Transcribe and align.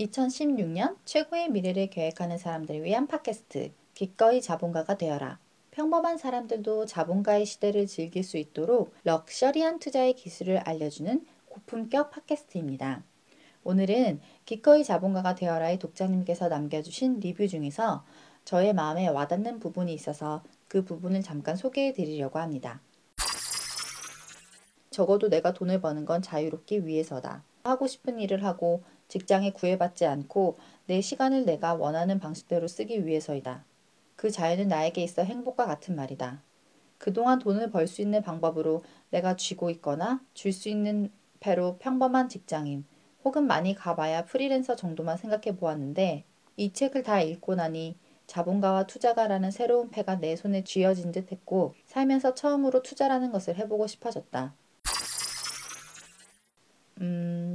2016년 0.00 0.96
최고의 1.04 1.50
미래를 1.50 1.90
계획하는 1.90 2.38
사람들을 2.38 2.82
위한 2.84 3.06
팟캐스트 3.06 3.72
기꺼이 3.94 4.40
자본가가 4.40 4.96
되어라. 4.96 5.38
평범한 5.72 6.18
사람들도 6.18 6.86
자본가의 6.86 7.46
시대를 7.46 7.86
즐길 7.86 8.24
수 8.24 8.38
있도록 8.38 8.94
럭셔리한 9.04 9.78
투자의 9.78 10.14
기술을 10.14 10.58
알려주는 10.58 11.24
고품격 11.46 12.10
팟캐스트입니다. 12.10 13.02
오늘은 13.62 14.20
기꺼이 14.46 14.84
자본가가 14.84 15.34
되어라의 15.34 15.78
독자님께서 15.78 16.48
남겨주신 16.48 17.20
리뷰 17.20 17.46
중에서 17.46 18.04
저의 18.44 18.72
마음에 18.72 19.06
와닿는 19.06 19.60
부분이 19.60 19.92
있어서 19.92 20.42
그 20.66 20.84
부분을 20.84 21.22
잠깐 21.22 21.56
소개해 21.56 21.92
드리려고 21.92 22.38
합니다. 22.38 22.80
적어도 24.90 25.28
내가 25.28 25.52
돈을 25.52 25.80
버는 25.80 26.04
건 26.04 26.22
자유롭기 26.22 26.86
위해서다. 26.86 27.44
하고 27.64 27.86
싶은 27.86 28.18
일을 28.18 28.44
하고 28.44 28.82
직장에 29.08 29.52
구애받지 29.52 30.06
않고 30.06 30.56
내 30.86 31.00
시간을 31.00 31.44
내가 31.44 31.74
원하는 31.74 32.18
방식대로 32.20 32.68
쓰기 32.68 33.06
위해서이다. 33.06 33.64
그 34.16 34.30
자유는 34.30 34.68
나에게 34.68 35.02
있어 35.02 35.22
행복과 35.22 35.66
같은 35.66 35.96
말이다. 35.96 36.42
그동안 36.98 37.38
돈을 37.38 37.70
벌 37.70 37.86
수 37.86 38.02
있는 38.02 38.22
방법으로 38.22 38.82
내가 39.10 39.36
쥐고 39.36 39.70
있거나 39.70 40.20
줄 40.34 40.52
수 40.52 40.68
있는 40.68 41.10
배로 41.40 41.78
평범한 41.78 42.28
직장인 42.28 42.84
혹은 43.24 43.46
많이 43.46 43.74
가봐야 43.74 44.24
프리랜서 44.26 44.76
정도만 44.76 45.16
생각해 45.16 45.56
보았는데 45.56 46.24
이 46.56 46.72
책을 46.72 47.02
다 47.02 47.20
읽고 47.20 47.54
나니 47.54 47.96
자본가와 48.26 48.86
투자가라는 48.86 49.50
새로운 49.50 49.90
패가 49.90 50.16
내 50.20 50.36
손에 50.36 50.62
쥐어진 50.64 51.10
듯 51.12 51.32
했고 51.32 51.74
살면서 51.86 52.34
처음으로 52.34 52.82
투자라는 52.82 53.32
것을 53.32 53.56
해보고 53.56 53.86
싶어졌다. 53.86 54.54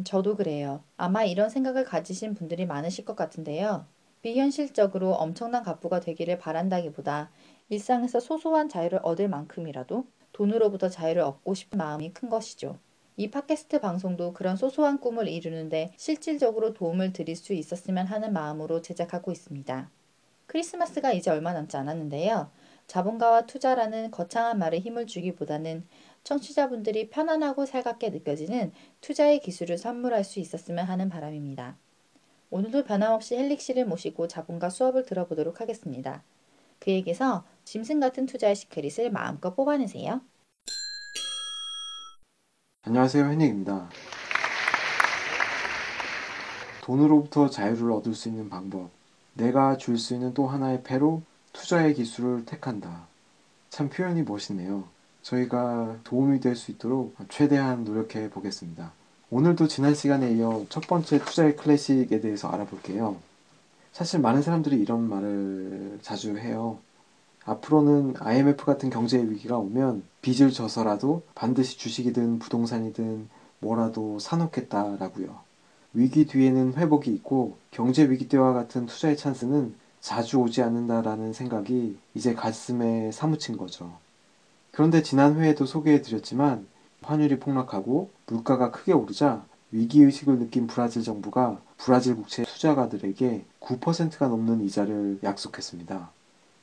음, 0.05 0.07
저도 0.07 0.35
그래요. 0.35 0.83
아마 0.97 1.23
이런 1.23 1.49
생각을 1.49 1.83
가지신 1.83 2.35
분들이 2.35 2.67
많으실 2.67 3.05
것 3.05 3.15
같은데요. 3.15 3.87
비현실적으로 4.21 5.13
엄청난 5.13 5.63
갑부가 5.63 5.99
되기를 5.99 6.37
바란다기보다 6.37 7.31
일상에서 7.69 8.19
소소한 8.19 8.69
자유를 8.69 8.99
얻을 9.01 9.27
만큼이라도 9.27 10.05
돈으로부터 10.31 10.89
자유를 10.89 11.23
얻고 11.23 11.55
싶은 11.55 11.79
마음이 11.79 12.13
큰 12.13 12.29
것이죠. 12.29 12.77
이 13.17 13.31
팟캐스트 13.31 13.79
방송도 13.79 14.33
그런 14.33 14.57
소소한 14.57 14.99
꿈을 14.99 15.27
이루는데 15.27 15.91
실질적으로 15.97 16.73
도움을 16.73 17.11
드릴 17.11 17.35
수 17.35 17.53
있었으면 17.53 18.05
하는 18.05 18.31
마음으로 18.31 18.83
제작하고 18.83 19.31
있습니다. 19.31 19.89
크리스마스가 20.45 21.13
이제 21.13 21.31
얼마 21.31 21.53
남지 21.53 21.77
않았는데요. 21.77 22.51
자본가와 22.87 23.47
투자라는 23.47 24.11
거창한 24.11 24.59
말에 24.59 24.77
힘을 24.79 25.07
주기보다는 25.07 25.87
청취자분들이 26.25 27.09
편안하고 27.09 27.65
살갑게 27.65 28.09
느껴지는 28.09 28.73
투자의 28.99 29.39
기술을 29.39 29.77
선물할 29.77 30.23
수 30.23 30.39
있었으면 30.39 30.85
하는 30.85 31.07
바람입니다. 31.07 31.77
오늘도 32.49 32.83
변함없이 32.83 33.35
헬릭 33.37 33.61
씨를 33.61 33.85
모시고 33.85 34.27
자본가 34.27 34.69
수업을 34.69 35.05
들어보도록 35.05 35.61
하겠습니다. 35.61 36.23
그에게서 36.79 37.45
짐승 37.63 37.99
같은 37.99 38.25
투자의 38.25 38.55
시크릿을 38.55 39.11
마음껏 39.11 39.55
뽑아내세요. 39.55 40.19
안녕하세요. 42.81 43.25
hennik입니다. 43.25 43.89
돈으로부터 46.83 47.49
자유를 47.49 47.91
얻을 47.91 48.13
수 48.13 48.29
있는 48.29 48.49
방법. 48.49 48.89
내가 49.33 49.77
줄 49.77 49.97
수 49.97 50.13
있는 50.15 50.33
또 50.33 50.47
하나의 50.47 50.83
패로 50.83 51.21
투자의 51.53 51.93
기술을 51.93 52.45
택한다. 52.45 53.07
참 53.69 53.89
표현이 53.89 54.23
멋있네요. 54.23 54.87
저희가 55.25 55.97
도움이 56.03 56.39
될 56.39 56.55
수 56.55 56.71
있도록 56.71 57.15
최대한 57.29 57.83
노력해 57.83 58.29
보겠습니다. 58.29 58.91
오늘도 59.31 59.67
지난 59.67 59.95
시간에 59.95 60.31
이어 60.33 60.65
첫 60.69 60.87
번째 60.87 61.19
투자의 61.19 61.55
클래식에 61.55 62.21
대해서 62.21 62.47
알아볼게요. 62.47 63.17
사실 63.91 64.19
많은 64.19 64.41
사람들이 64.41 64.77
이런 64.77 65.09
말을 65.09 65.99
자주 66.01 66.37
해요. 66.37 66.77
앞으로는 67.43 68.15
IMF 68.19 68.65
같은 68.65 68.89
경제 68.89 69.17
위기가 69.17 69.57
오면 69.57 70.03
빚을 70.21 70.51
져서라도 70.51 71.23
반드시 71.33 71.77
주식이든 71.77 72.39
부동산이든 72.39 73.27
뭐라도 73.59 74.19
사놓겠다라고요. 74.19 75.39
위기 75.93 76.25
뒤에는 76.27 76.75
회복이 76.75 77.11
있고 77.13 77.57
경제 77.71 78.09
위기 78.09 78.27
때와 78.29 78.53
같은 78.53 78.85
투자의 78.85 79.17
찬스는 79.17 79.75
자주 80.01 80.37
오지 80.37 80.61
않는다라는 80.61 81.33
생각이 81.33 81.97
이제 82.13 82.33
가슴에 82.35 83.11
사무친 83.11 83.57
거죠. 83.57 84.04
그런데 84.75 85.01
지난 85.01 85.39
회에도 85.39 85.65
소개해드렸지만 85.65 86.67
환율이 87.01 87.39
폭락하고 87.39 88.11
물가가 88.27 88.71
크게 88.71 88.91
오르자 88.91 89.45
위기의식을 89.71 90.37
느낀 90.37 90.67
브라질 90.67 91.01
정부가 91.01 91.61
브라질 91.77 92.17
국채 92.17 92.43
투자가들에게 92.43 93.45
9%가 93.61 94.27
넘는 94.27 94.61
이자를 94.65 95.19
약속했습니다. 95.23 96.09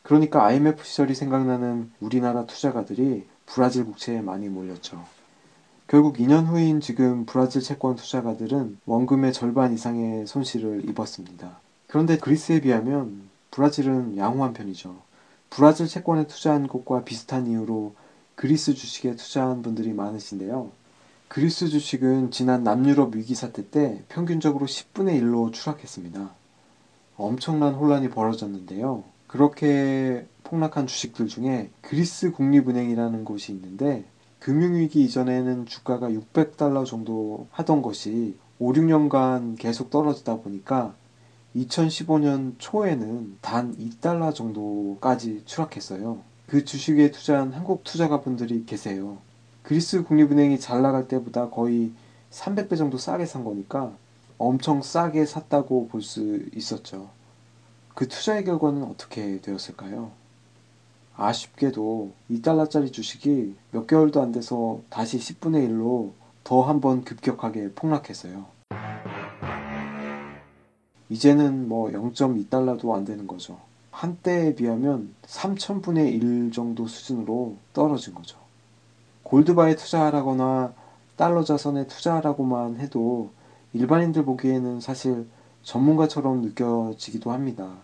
그러니까 0.02 0.44
IMF 0.44 0.84
시절이 0.84 1.14
생각나는 1.14 1.90
우리나라 2.00 2.44
투자가들이 2.44 3.24
브라질 3.46 3.86
국채에 3.86 4.20
많이 4.20 4.50
몰렸죠. 4.50 5.02
결국 5.86 6.18
2년 6.18 6.46
후인 6.46 6.82
지금 6.82 7.24
브라질 7.24 7.62
채권 7.62 7.96
투자가들은 7.96 8.78
원금의 8.84 9.32
절반 9.32 9.72
이상의 9.72 10.26
손실을 10.26 10.86
입었습니다. 10.86 11.60
그런데 11.86 12.18
그리스에 12.18 12.60
비하면 12.60 13.30
브라질은 13.50 14.18
양호한 14.18 14.52
편이죠. 14.52 14.96
브라질 15.48 15.86
채권에 15.86 16.26
투자한 16.26 16.68
것과 16.68 17.04
비슷한 17.04 17.46
이유로 17.46 17.94
그리스 18.42 18.74
주식에 18.74 19.14
투자한 19.14 19.62
분들이 19.62 19.92
많으신데요. 19.92 20.72
그리스 21.28 21.68
주식은 21.68 22.32
지난 22.32 22.64
남유럽 22.64 23.14
위기 23.14 23.36
사태 23.36 23.70
때 23.70 24.02
평균적으로 24.08 24.66
10분의 24.66 25.22
1로 25.22 25.52
추락했습니다. 25.52 26.28
엄청난 27.16 27.72
혼란이 27.72 28.10
벌어졌는데요. 28.10 29.04
그렇게 29.28 30.26
폭락한 30.42 30.88
주식들 30.88 31.28
중에 31.28 31.70
그리스 31.82 32.32
국립은행이라는 32.32 33.24
곳이 33.24 33.52
있는데 33.52 34.06
금융위기 34.40 35.04
이전에는 35.04 35.66
주가가 35.66 36.08
600달러 36.08 36.84
정도 36.84 37.46
하던 37.52 37.80
것이 37.80 38.36
5, 38.58 38.72
6년간 38.72 39.56
계속 39.56 39.88
떨어지다 39.88 40.38
보니까 40.38 40.96
2015년 41.54 42.56
초에는 42.58 43.38
단 43.40 43.76
2달러 43.76 44.34
정도까지 44.34 45.42
추락했어요. 45.44 46.31
그 46.52 46.66
주식에 46.66 47.10
투자한 47.10 47.54
한국 47.54 47.82
투자가 47.82 48.20
분들이 48.20 48.66
계세요. 48.66 49.16
그리스 49.62 50.04
국립은행이 50.04 50.60
잘 50.60 50.82
나갈 50.82 51.08
때보다 51.08 51.48
거의 51.48 51.92
300배 52.30 52.76
정도 52.76 52.98
싸게 52.98 53.24
산 53.24 53.42
거니까 53.42 53.96
엄청 54.36 54.82
싸게 54.82 55.24
샀다고 55.24 55.88
볼 55.88 56.02
수 56.02 56.40
있었죠. 56.54 57.08
그 57.94 58.06
투자의 58.06 58.44
결과는 58.44 58.82
어떻게 58.82 59.40
되었을까요? 59.40 60.10
아쉽게도 61.16 62.12
2달러짜리 62.30 62.92
주식이 62.92 63.54
몇 63.70 63.86
개월도 63.86 64.20
안 64.20 64.30
돼서 64.30 64.82
다시 64.90 65.16
10분의 65.16 65.70
1로 65.70 66.12
더 66.44 66.60
한번 66.60 67.02
급격하게 67.02 67.72
폭락했어요. 67.72 68.44
이제는 71.08 71.66
뭐 71.66 71.90
0.2달러도 71.90 72.94
안 72.94 73.06
되는 73.06 73.26
거죠. 73.26 73.71
한때에 73.92 74.56
비하면 74.56 75.14
3천분의 75.26 76.12
1 76.14 76.50
정도 76.50 76.88
수준으로 76.88 77.56
떨어진 77.72 78.14
거죠. 78.14 78.38
골드바에 79.22 79.76
투자하라거나 79.76 80.74
달러 81.16 81.44
자선에 81.44 81.86
투자하라고만 81.86 82.80
해도 82.80 83.30
일반인들 83.74 84.24
보기에는 84.24 84.80
사실 84.80 85.26
전문가처럼 85.62 86.42
느껴지기도 86.42 87.30
합니다. 87.30 87.76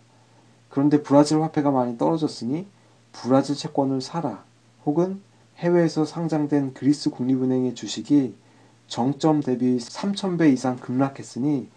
그런데 0.71 1.03
브라질 1.03 1.41
화폐가 1.41 1.71
많이 1.71 1.97
떨어졌으니 1.97 2.67
브라질 3.13 3.55
채권을 3.55 4.01
사라 4.01 4.45
혹은 4.85 5.23
해외에서 5.59 6.05
상장된 6.05 6.75
그리스 6.75 7.11
국립은행의 7.11 7.75
주식이 7.75 8.35
정점 8.87 9.41
대비 9.41 9.77
3,000배 9.77 10.53
이상 10.53 10.77
급락했으니 10.77 11.69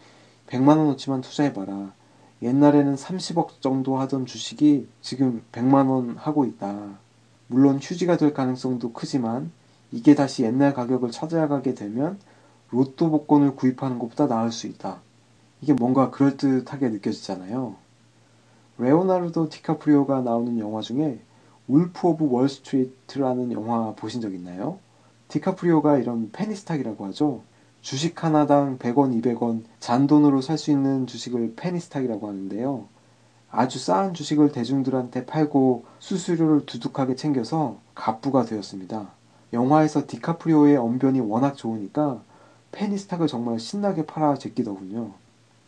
100만원어치만 0.47 1.21
투자해봐라. 1.21 1.93
옛날에는 2.41 2.95
30억 2.95 3.61
정도 3.61 3.97
하던 3.99 4.25
주식이 4.25 4.87
지금 5.01 5.43
100만원 5.51 6.15
하고 6.17 6.45
있다. 6.45 6.97
물론 7.47 7.79
휴지가 7.81 8.17
될 8.17 8.33
가능성도 8.33 8.93
크지만 8.93 9.51
이게 9.91 10.15
다시 10.15 10.43
옛날 10.43 10.73
가격을 10.73 11.11
찾아가게 11.11 11.75
되면 11.75 12.17
로또 12.71 13.11
복권을 13.11 13.55
구입하는 13.55 13.99
것보다 13.99 14.27
나을 14.27 14.51
수 14.51 14.67
있다. 14.67 15.01
이게 15.61 15.73
뭔가 15.73 16.09
그럴듯하게 16.09 16.89
느껴지잖아요. 16.89 17.75
레오나르도 18.77 19.49
디카프리오가 19.49 20.21
나오는 20.21 20.57
영화 20.57 20.81
중에 20.81 21.19
Wolf 21.67 22.07
of 22.07 22.27
Wall 22.31 22.61
Street라는 22.61 23.51
영화 23.51 23.93
보신 23.93 24.21
적 24.21 24.33
있나요? 24.33 24.79
디카프리오가 25.27 25.99
이런 25.99 26.31
penny 26.31 26.56
stock이라고 26.56 27.05
하죠. 27.07 27.43
주식 27.81 28.23
하나당 28.23 28.77
100원, 28.77 29.19
200원 29.21 29.63
잔돈으로 29.79 30.41
살 30.41 30.57
수 30.57 30.71
있는 30.71 31.07
주식을 31.07 31.53
penny 31.55 31.79
stock이라고 31.79 32.27
하는데요. 32.27 32.85
아주 33.49 33.79
싸한 33.79 34.13
주식을 34.13 34.51
대중들한테 34.51 35.25
팔고 35.25 35.85
수수료를 35.99 36.65
두둑하게 36.65 37.15
챙겨서 37.15 37.79
갑부가 37.95 38.45
되었습니다. 38.45 39.09
영화에서 39.53 40.07
디카프리오의 40.07 40.77
언변이 40.77 41.19
워낙 41.19 41.55
좋으니까 41.57 42.21
penny 42.71 42.93
stock을 42.93 43.27
정말 43.27 43.59
신나게 43.59 44.05
팔아 44.05 44.35
제끼더군요. 44.35 45.11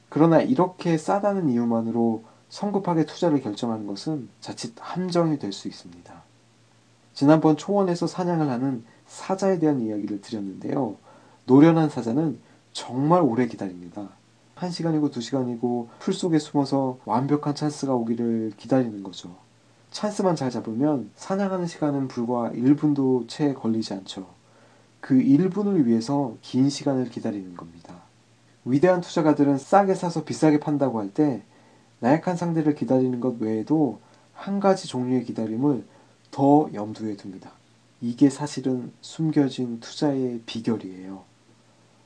그러나 0.08 0.40
이렇게 0.42 0.98
싸다는 0.98 1.50
이유만으로 1.50 2.24
성급하게 2.48 3.06
투자를 3.06 3.42
결정하는 3.42 3.88
것은 3.88 4.30
자칫 4.40 4.74
함정이 4.80 5.40
될 5.40 5.52
수 5.52 5.68
있습니다. 5.68 6.14
지난번 7.14 7.58
초원에서 7.58 8.08
사냥을 8.08 8.50
하는 8.50 8.86
사자에 9.08 9.60
대한 9.60 9.82
이야기를 9.82 10.22
드렸는데요. 10.22 10.96
노련한 11.46 11.90
사자는 11.90 12.40
정말 12.72 13.22
오래 13.22 13.48
기다립니다. 13.48 14.10
1시간이고 14.56 15.12
2시간이고 15.12 15.88
풀 16.00 16.14
속에 16.14 16.40
숨어서 16.40 17.00
완벽한 17.06 17.56
찬스가 17.56 17.94
오기를 17.94 18.54
기다리는 18.58 19.04
거죠. 19.04 19.36
찬스만 19.92 20.36
잘 20.36 20.50
잡으면 20.50 21.12
사냥하는 21.16 21.68
시간은 21.68 22.08
불과 22.08 22.50
1분도 22.52 23.28
채 23.28 23.54
걸리지 23.54 23.94
않죠. 23.94 24.28
그 25.02 25.16
1분을 25.16 25.86
위해서 25.86 26.36
긴 26.42 26.70
시간을 26.70 27.10
기다리는 27.10 27.56
겁니다. 27.56 27.96
위대한 28.66 29.02
투자가들은 29.02 29.58
싸게 29.58 29.94
사서 29.96 30.24
비싸게 30.24 30.60
판다고 30.60 31.00
할 31.00 31.10
때 31.14 31.44
나약한 32.00 32.36
상대를 32.38 32.76
기다리는 32.76 33.20
것 33.20 33.40
외에도 33.40 34.00
한 34.34 34.60
가지 34.60 34.88
종류의 34.88 35.26
기다림을 35.26 35.86
더 36.32 36.70
염두에 36.74 37.16
둡니다. 37.18 37.52
이게 38.02 38.30
사실은 38.30 38.92
숨겨진 39.02 39.80
투자의 39.80 40.42
비결이에요. 40.46 41.33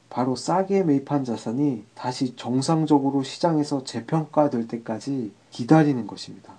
바로 0.10 0.36
싸게 0.36 0.84
매입한 0.84 1.26
자산이 1.26 1.84
다시 1.94 2.36
정상적으로 2.36 3.24
시장에서 3.24 3.84
재평가될 3.84 4.68
때까지 4.68 5.32
기다리는 5.52 6.08
것입니다. 6.08 6.54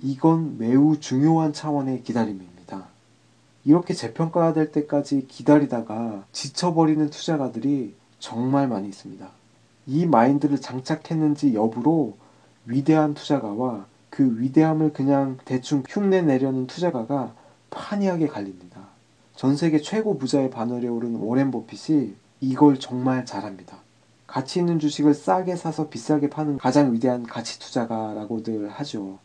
이건 0.00 0.58
매우 0.58 0.98
중요한 1.00 1.52
차원의 1.52 2.02
기다림입니다. 2.02 2.86
이렇게 3.64 3.94
재평가가 3.94 4.52
될 4.52 4.70
때까지 4.70 5.26
기다리다가 5.26 6.24
지쳐버리는 6.32 7.08
투자가들이 7.10 7.94
정말 8.18 8.68
많이 8.68 8.88
있습니다. 8.88 9.28
이 9.86 10.06
마인드를 10.06 10.60
장착했는지 10.60 11.54
여부로 11.54 12.16
위대한 12.66 13.14
투자가와 13.14 13.86
그 14.10 14.38
위대함을 14.38 14.92
그냥 14.92 15.38
대충 15.44 15.82
흉내 15.88 16.22
내려는 16.22 16.66
투자가가 16.66 17.34
판이하게 17.70 18.28
갈립니다. 18.28 18.80
전 19.34 19.56
세계 19.56 19.80
최고 19.80 20.16
부자의 20.16 20.50
반열에 20.50 20.86
오른 20.86 21.16
워렌 21.16 21.50
버핏이 21.50 22.14
이걸 22.44 22.78
정말 22.78 23.24
잘합니다. 23.24 23.78
가치 24.26 24.58
있는 24.58 24.78
주식을 24.78 25.14
싸게 25.14 25.56
사서 25.56 25.88
비싸게 25.88 26.28
파는 26.28 26.58
가장 26.58 26.92
위대한 26.92 27.24
가치 27.24 27.58
투자가라고들 27.58 28.68
하죠. 28.68 29.18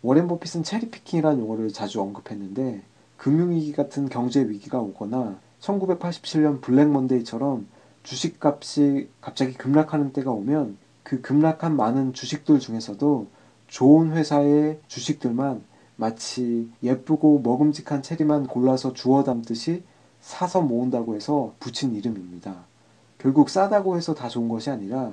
워렌 0.00 0.26
버핏은 0.26 0.62
체리피킹이라는 0.62 1.40
용어를 1.40 1.72
자주 1.72 2.00
언급했는데 2.00 2.82
금융위기 3.18 3.72
같은 3.72 4.08
경제 4.08 4.48
위기가 4.48 4.80
오거나 4.80 5.38
1987년 5.60 6.60
블랙 6.60 6.88
먼데이처럼 6.88 7.66
주식값이 8.02 9.08
갑자기 9.20 9.52
급락하는 9.52 10.12
때가 10.12 10.30
오면 10.30 10.78
그 11.02 11.20
급락한 11.20 11.76
많은 11.76 12.14
주식들 12.14 12.58
중에서도 12.58 13.26
좋은 13.68 14.12
회사의 14.12 14.80
주식들만 14.88 15.62
마치 15.96 16.68
예쁘고 16.82 17.40
먹음직한 17.40 18.02
체리만 18.02 18.46
골라서 18.46 18.92
주워 18.92 19.24
담듯이 19.24 19.84
사서 20.22 20.62
모은다고 20.62 21.14
해서 21.14 21.52
붙인 21.60 21.94
이름입니다. 21.94 22.64
결국 23.18 23.50
싸다고 23.50 23.96
해서 23.96 24.14
다 24.14 24.28
좋은 24.28 24.48
것이 24.48 24.70
아니라 24.70 25.12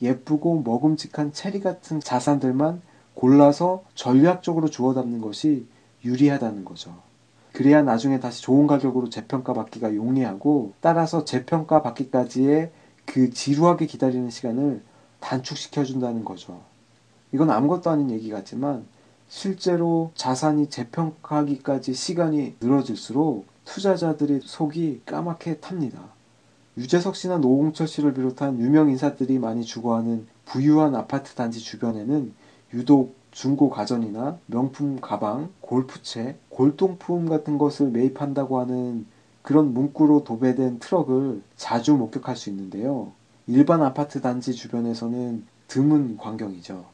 예쁘고 0.00 0.62
먹음직한 0.62 1.32
체리 1.32 1.60
같은 1.60 2.00
자산들만 2.00 2.82
골라서 3.14 3.82
전략적으로 3.94 4.68
주워 4.68 4.94
담는 4.94 5.20
것이 5.20 5.66
유리하다는 6.04 6.64
거죠. 6.64 6.94
그래야 7.52 7.82
나중에 7.82 8.20
다시 8.20 8.42
좋은 8.42 8.66
가격으로 8.66 9.10
재평가 9.10 9.52
받기가 9.52 9.94
용이하고 9.94 10.72
따라서 10.80 11.24
재평가 11.24 11.82
받기까지의 11.82 12.70
그 13.04 13.30
지루하게 13.30 13.86
기다리는 13.86 14.30
시간을 14.30 14.82
단축시켜 15.20 15.84
준다는 15.84 16.24
거죠. 16.24 16.60
이건 17.32 17.50
아무것도 17.50 17.90
아닌 17.90 18.10
얘기 18.10 18.30
같지만 18.30 18.86
실제로 19.28 20.10
자산이 20.14 20.68
재평가하기까지 20.68 21.94
시간이 21.94 22.56
늘어질수록 22.60 23.46
투자자들의 23.64 24.40
속이 24.44 25.02
까맣게 25.06 25.60
탑니다. 25.60 26.00
유재석 26.76 27.16
씨나 27.16 27.38
노홍철 27.38 27.86
씨를 27.86 28.14
비롯한 28.14 28.58
유명 28.58 28.88
인사들이 28.88 29.38
많이 29.38 29.62
주거하는 29.64 30.26
부유한 30.46 30.94
아파트 30.94 31.34
단지 31.34 31.60
주변에는 31.60 32.32
유독 32.74 33.14
중고 33.30 33.70
가전이나 33.70 34.38
명품 34.46 35.00
가방, 35.00 35.50
골프채, 35.60 36.36
골동품 36.48 37.28
같은 37.28 37.58
것을 37.58 37.90
매입한다고 37.90 38.60
하는 38.60 39.06
그런 39.42 39.74
문구로 39.74 40.24
도배된 40.24 40.78
트럭을 40.78 41.42
자주 41.56 41.94
목격할 41.94 42.36
수 42.36 42.50
있는데요. 42.50 43.12
일반 43.46 43.82
아파트 43.82 44.20
단지 44.20 44.52
주변에서는 44.52 45.44
드문 45.66 46.16
광경이죠. 46.16 46.84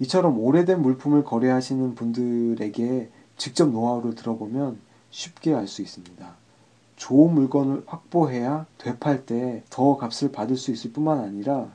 이처럼 0.00 0.38
오래된 0.38 0.80
물품을 0.80 1.24
거래하시는 1.24 1.94
분들에게 1.94 3.10
직접 3.36 3.68
노하우를 3.68 4.14
들어보면 4.14 4.78
쉽게 5.10 5.54
알 5.54 5.66
수 5.66 5.82
있습니다. 5.82 6.34
좋은 6.96 7.32
물건을 7.32 7.84
확보해야 7.86 8.66
되팔 8.78 9.24
때 9.24 9.62
더 9.70 9.96
값을 9.96 10.32
받을 10.32 10.56
수 10.56 10.72
있을 10.72 10.92
뿐만 10.92 11.20
아니라 11.20 11.68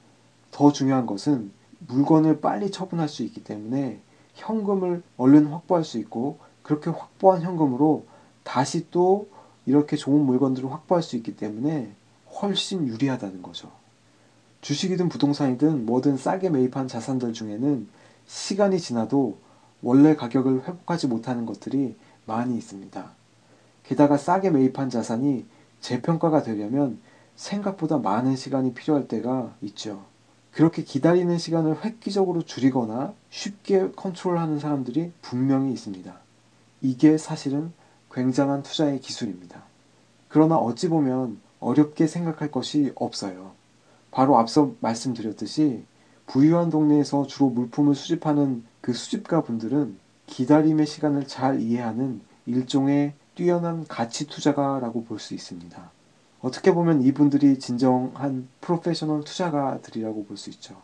더 0.51 0.71
중요한 0.71 1.05
것은 1.05 1.51
물건을 1.87 2.41
빨리 2.41 2.71
처분할 2.71 3.07
수 3.09 3.23
있기 3.23 3.43
때문에 3.43 3.99
현금을 4.35 5.01
얼른 5.17 5.47
확보할 5.47 5.83
수 5.83 5.97
있고 5.97 6.39
그렇게 6.61 6.89
확보한 6.89 7.41
현금으로 7.41 8.05
다시 8.43 8.89
또 8.91 9.27
이렇게 9.65 9.95
좋은 9.95 10.21
물건들을 10.25 10.71
확보할 10.71 11.01
수 11.03 11.15
있기 11.15 11.35
때문에 11.37 11.93
훨씬 12.41 12.87
유리하다는 12.87 13.41
거죠. 13.41 13.71
주식이든 14.61 15.09
부동산이든 15.09 15.85
뭐든 15.85 16.17
싸게 16.17 16.49
매입한 16.49 16.87
자산들 16.87 17.33
중에는 17.33 17.87
시간이 18.27 18.79
지나도 18.79 19.37
원래 19.81 20.15
가격을 20.15 20.67
회복하지 20.67 21.07
못하는 21.07 21.45
것들이 21.45 21.95
많이 22.25 22.57
있습니다. 22.57 23.11
게다가 23.83 24.17
싸게 24.17 24.49
매입한 24.49 24.89
자산이 24.89 25.45
재평가가 25.81 26.43
되려면 26.43 26.99
생각보다 27.35 27.97
많은 27.97 28.35
시간이 28.35 28.73
필요할 28.73 29.07
때가 29.07 29.55
있죠. 29.61 30.05
그렇게 30.51 30.83
기다리는 30.83 31.37
시간을 31.37 31.83
획기적으로 31.83 32.43
줄이거나 32.43 33.13
쉽게 33.29 33.91
컨트롤하는 33.95 34.59
사람들이 34.59 35.11
분명히 35.21 35.73
있습니다. 35.73 36.13
이게 36.81 37.17
사실은 37.17 37.73
굉장한 38.11 38.61
투자의 38.61 38.99
기술입니다. 38.99 39.63
그러나 40.29 40.57
어찌 40.57 40.89
보면 40.89 41.39
어렵게 41.59 42.07
생각할 42.07 42.51
것이 42.51 42.91
없어요. 42.95 43.51
바로 44.11 44.37
앞서 44.37 44.73
말씀드렸듯이 44.79 45.85
부유한 46.27 46.69
동네에서 46.69 47.25
주로 47.25 47.49
물품을 47.49 47.95
수집하는 47.95 48.63
그 48.81 48.93
수집가 48.93 49.41
분들은 49.41 49.97
기다림의 50.27 50.85
시간을 50.85 51.27
잘 51.27 51.61
이해하는 51.61 52.21
일종의 52.45 53.13
뛰어난 53.35 53.85
가치 53.87 54.27
투자가라고 54.27 55.03
볼 55.05 55.19
수 55.19 55.33
있습니다. 55.33 55.91
어떻게 56.41 56.73
보면 56.73 57.01
이분들이 57.01 57.57
진정한 57.59 58.47
프로페셔널 58.61 59.23
투자가들이라고 59.23 60.25
볼 60.25 60.37
수 60.37 60.49
있죠. 60.51 60.75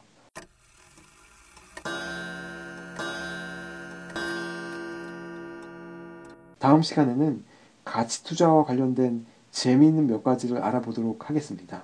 다음 6.59 6.81
시간에는 6.81 7.43
가치 7.85 8.23
투자와 8.23 8.65
관련된 8.65 9.25
재미있는 9.51 10.07
몇 10.07 10.23
가지를 10.23 10.61
알아보도록 10.61 11.29
하겠습니다. 11.29 11.83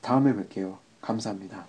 다음에 0.00 0.34
뵐게요. 0.34 0.76
감사합니다. 1.00 1.66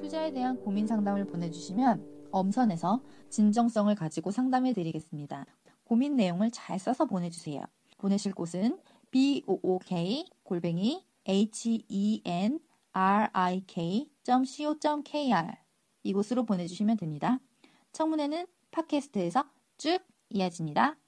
투자에 0.00 0.32
대한 0.32 0.58
고민 0.64 0.86
상담을 0.86 1.26
보내주시면 1.26 2.02
엄선해서 2.32 3.00
진정성을 3.30 3.94
가지고 3.94 4.30
상담해 4.30 4.72
드리겠습니다. 4.72 5.46
고민 5.84 6.16
내용을 6.16 6.50
잘 6.50 6.78
써서 6.78 7.06
보내주세요. 7.06 7.62
보내실 7.98 8.34
곳은 8.34 8.78
book 9.10 10.24
골뱅이 10.42 11.04
henrik.co.kr 11.26 11.66
이곳으로 16.02 16.44
보내주시면 16.44 16.96
됩니다. 16.96 17.40
청문회는 17.92 18.46
팟캐스트에서 18.70 19.44
쭉 19.78 19.98
이어집니다. 20.30 20.99